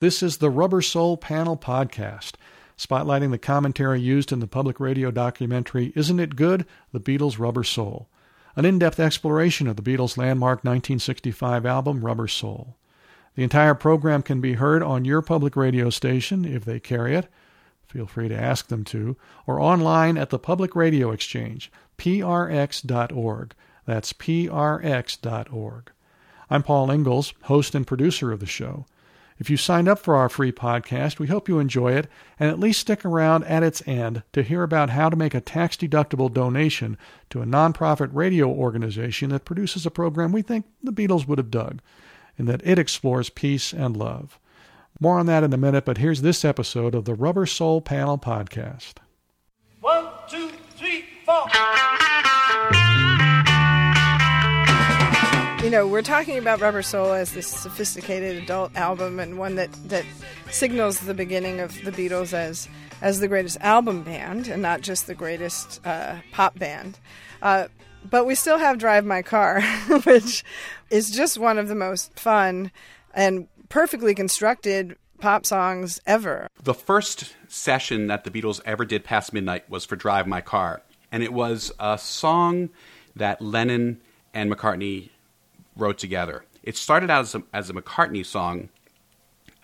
[0.00, 2.36] This is the Rubber Soul Panel Podcast,
[2.78, 6.64] spotlighting the commentary used in the public radio documentary Isn't It Good?
[6.90, 8.08] The Beatles' Rubber Soul,
[8.56, 12.78] an in depth exploration of the Beatles' landmark 1965 album Rubber Soul.
[13.34, 17.28] The entire program can be heard on your public radio station if they carry it.
[17.86, 23.54] Feel free to ask them to, or online at the Public Radio Exchange, prx.org.
[23.84, 25.92] That's prx.org.
[26.48, 28.86] I'm Paul Ingalls, host and producer of the show.
[29.40, 32.08] If you signed up for our free podcast, we hope you enjoy it
[32.38, 35.40] and at least stick around at its end to hear about how to make a
[35.40, 36.98] tax deductible donation
[37.30, 41.50] to a nonprofit radio organization that produces a program we think the Beatles would have
[41.50, 41.80] dug,
[42.36, 44.38] and that it explores peace and love.
[45.00, 48.18] More on that in a minute, but here's this episode of the Rubber Soul Panel
[48.18, 48.96] Podcast.
[49.80, 51.46] One, two, three, four.
[55.70, 59.70] You know, we're talking about Rubber Soul as this sophisticated adult album and one that,
[59.88, 60.04] that
[60.50, 62.68] signals the beginning of the Beatles as
[63.00, 66.98] as the greatest album band and not just the greatest uh, pop band.
[67.40, 67.68] Uh,
[68.04, 69.62] but we still have Drive My Car,
[70.02, 70.42] which
[70.90, 72.72] is just one of the most fun
[73.14, 76.48] and perfectly constructed pop songs ever.
[76.60, 80.82] The first session that the Beatles ever did past midnight was for Drive My Car,
[81.12, 82.70] and it was a song
[83.14, 84.00] that Lennon
[84.34, 85.10] and McCartney
[85.80, 86.44] wrote together.
[86.62, 88.68] It started out as a, as a McCartney song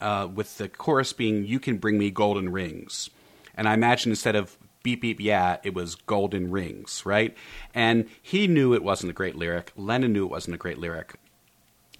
[0.00, 3.10] uh, with the chorus being "You can bring me golden rings,"
[3.54, 7.36] and I imagine instead of "beep beep yeah," it was "golden rings," right?
[7.74, 9.72] And he knew it wasn't a great lyric.
[9.76, 11.14] Lennon knew it wasn't a great lyric,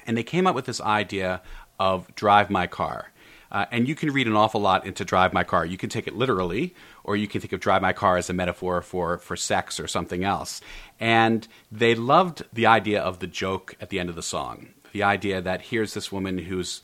[0.07, 1.43] and they came up with this idea
[1.79, 3.13] of "Drive My Car."
[3.57, 5.65] Uh, and you can read an awful lot into drive my car.
[5.65, 8.35] You can take it literally, or you can think of drive my car as a
[8.35, 10.61] metaphor for, for sex or something else.
[11.01, 14.75] And they loved the idea of the joke at the end of the song.
[14.93, 16.83] The idea that here's this woman who's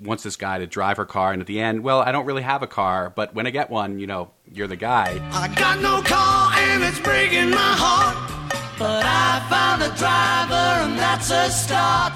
[0.00, 2.40] wants this guy to drive her car, and at the end, well, I don't really
[2.40, 5.20] have a car, but when I get one, you know, you're the guy.
[5.30, 8.16] I got no car and it's breaking my heart.
[8.78, 12.14] But I found a driver and that's a start.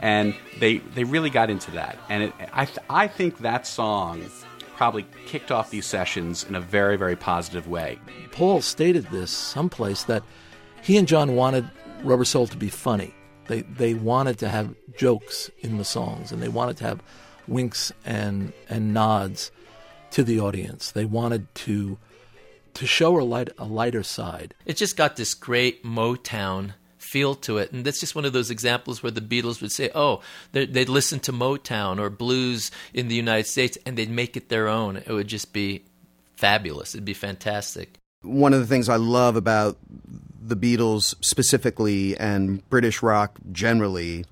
[0.00, 1.98] and they they really got into that.
[2.08, 4.24] And it, I th- I think that song
[4.76, 7.98] probably kicked off these sessions in a very very positive way.
[8.30, 10.22] Paul stated this someplace that
[10.82, 11.68] he and John wanted
[12.02, 13.12] Rubber Soul to be funny.
[13.48, 17.02] They they wanted to have jokes in the songs, and they wanted to have
[17.48, 19.50] winks and and nods
[20.12, 20.92] to the audience.
[20.92, 21.98] They wanted to
[22.74, 24.54] to show a light a lighter side.
[24.66, 28.50] It just got this great Motown feel to it, and that's just one of those
[28.50, 30.20] examples where the Beatles would say, "Oh,
[30.52, 34.48] they- they'd listen to Motown or blues in the United States, and they'd make it
[34.50, 35.82] their own." It would just be
[36.36, 36.94] fabulous.
[36.94, 37.94] It'd be fantastic.
[38.22, 39.78] one of the things I love about
[40.46, 44.26] the Beatles specifically and British rock generally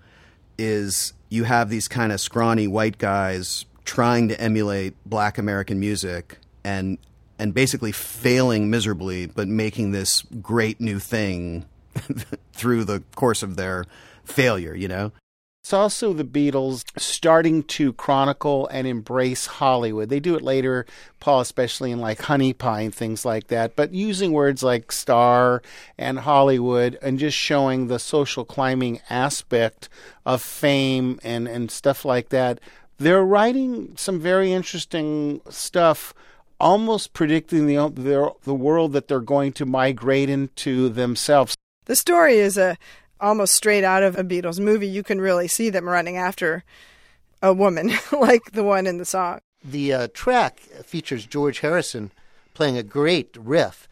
[0.58, 6.36] is you have these kind of scrawny white guys trying to emulate black American music
[6.64, 6.98] and
[7.38, 11.64] and basically failing miserably but making this great new thing
[12.58, 13.86] through the course of their
[14.24, 15.12] failure, you know?
[15.68, 20.08] It's also the Beatles starting to chronicle and embrace Hollywood.
[20.08, 20.86] They do it later,
[21.20, 25.60] Paul, especially in like Honey Pie and things like that, but using words like star
[25.98, 29.90] and Hollywood and just showing the social climbing aspect
[30.24, 32.60] of fame and, and stuff like that.
[32.96, 36.14] They're writing some very interesting stuff,
[36.58, 41.54] almost predicting the, the, the world that they're going to migrate into themselves.
[41.88, 42.76] The story is a
[43.18, 44.86] almost straight out of a Beatles movie.
[44.86, 46.62] You can really see them running after
[47.42, 49.40] a woman like the one in the song.
[49.64, 52.12] The uh, track features George Harrison
[52.52, 53.88] playing a great riff.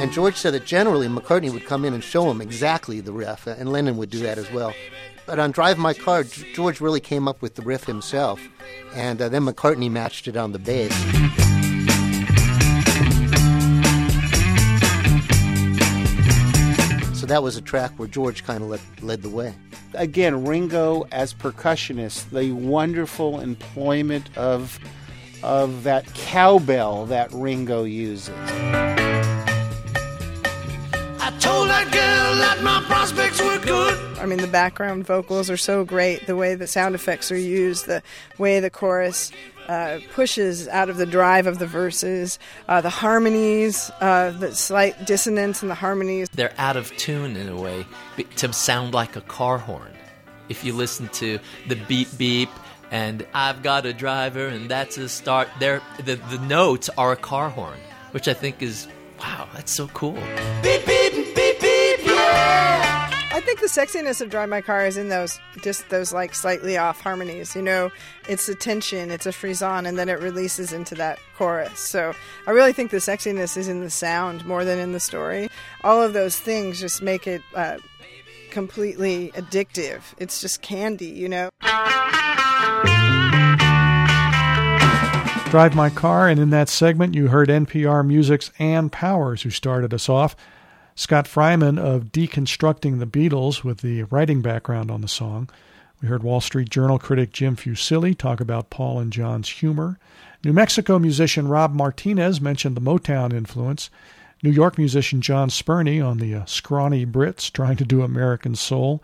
[0.00, 3.46] And George said that generally McCartney would come in and show him exactly the riff,
[3.46, 4.74] and Lennon would do that as well.
[5.24, 8.46] But on Drive My Car, George really came up with the riff himself,
[8.94, 10.92] and uh, then McCartney matched it on the bass.
[17.24, 19.54] So that was a track where George kind of led, led the way.
[19.94, 24.78] again, Ringo as percussionist, the wonderful employment of
[25.42, 28.34] of that cowbell that Ringo uses.
[31.18, 34.18] I told that girl that my prospects were good.
[34.18, 36.26] I mean, the background vocals are so great.
[36.26, 38.02] The way the sound effects are used, the
[38.36, 39.32] way the chorus
[39.68, 42.38] uh, pushes out of the drive of the verses,
[42.68, 46.28] uh, the harmonies, uh, the slight dissonance in the harmonies.
[46.30, 47.86] They're out of tune in a way
[48.36, 49.92] to sound like a car horn.
[50.48, 51.38] If you listen to
[51.68, 52.50] the beep beep
[52.90, 57.16] and I've got a driver and that's a start, they're, the the notes are a
[57.16, 57.78] car horn,
[58.10, 58.86] which I think is
[59.18, 60.18] wow, that's so cool.
[60.62, 61.23] Beep, beep,
[63.74, 67.56] sexiness of Drive My Car is in those just those like slightly off harmonies.
[67.56, 67.90] You know,
[68.28, 71.80] it's a tension, it's a frisson, and then it releases into that chorus.
[71.80, 72.14] So
[72.46, 75.48] I really think the sexiness is in the sound more than in the story.
[75.82, 77.78] All of those things just make it uh,
[78.50, 80.02] completely addictive.
[80.18, 81.50] It's just candy, you know.
[85.50, 89.92] Drive My Car, and in that segment, you heard NPR Music's Ann Powers, who started
[89.92, 90.36] us off.
[90.96, 95.50] Scott Freiman of Deconstructing the Beatles with the writing background on the song.
[96.00, 99.98] We heard Wall Street Journal critic Jim Fusilli talk about Paul and John's humor.
[100.44, 103.90] New Mexico musician Rob Martinez mentioned the Motown influence.
[104.42, 109.02] New York musician John Spurney on the uh, scrawny Brits trying to do American soul.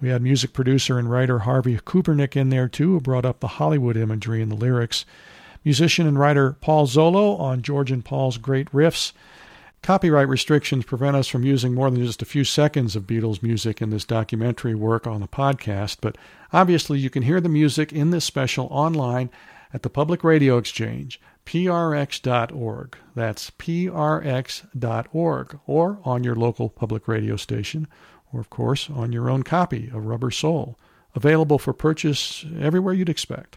[0.00, 3.48] We had music producer and writer Harvey Kubernik in there too, who brought up the
[3.48, 5.04] Hollywood imagery in the lyrics
[5.64, 9.12] musician and writer Paul Zollo on George and Paul's great riffs.
[9.82, 13.80] Copyright restrictions prevent us from using more than just a few seconds of Beatles music
[13.80, 16.18] in this documentary work on the podcast, but
[16.52, 19.30] obviously you can hear the music in this special online
[19.72, 22.96] at the Public Radio Exchange, prx.org.
[23.14, 23.90] That's prx.org,
[25.66, 27.86] or on your local public radio station,
[28.32, 30.78] or of course on your own copy of Rubber Soul,
[31.14, 33.56] available for purchase everywhere you'd expect.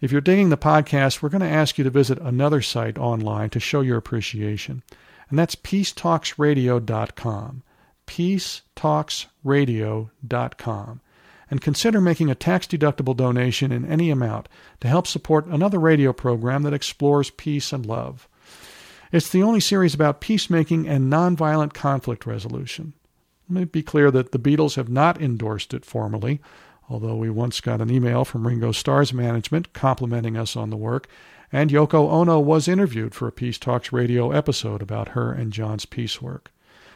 [0.00, 3.50] If you're digging the podcast, we're going to ask you to visit another site online
[3.50, 4.82] to show your appreciation,
[5.30, 7.62] and that's peacetalksradio.com.
[8.06, 11.00] Peacetalksradio.com.
[11.50, 14.48] And consider making a tax deductible donation in any amount
[14.80, 18.26] to help support another radio program that explores peace and love.
[19.12, 22.94] It's the only series about peacemaking and nonviolent conflict resolution.
[23.50, 26.40] Let me be clear that the Beatles have not endorsed it formally,
[26.88, 31.08] although we once got an email from Ringo Starr's management complimenting us on the work,
[31.52, 35.84] and Yoko Ono was interviewed for a Peace Talks radio episode about her and John's
[35.84, 36.50] peace work.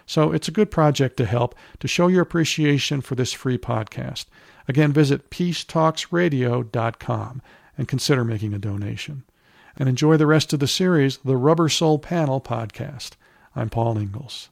[0.07, 4.27] So it's a good project to help to show your appreciation for this free podcast.
[4.69, 7.43] Again, visit peacetalksradio.com
[7.77, 9.25] and consider making a donation.
[9.77, 13.13] And enjoy the rest of the series, the Rubber Soul Panel podcast.
[13.55, 14.49] I'm Paul Ingalls.